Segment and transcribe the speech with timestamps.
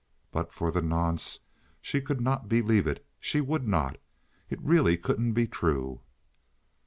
[0.31, 1.41] But for the nonce
[1.79, 3.99] she could not believe it; she would not.
[4.49, 6.01] It really couldn't be true.